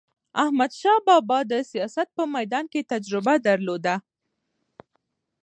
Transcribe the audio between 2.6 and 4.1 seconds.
کې تجربه درلوده.